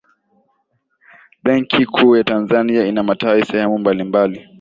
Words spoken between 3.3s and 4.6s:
sehemu mbalimbali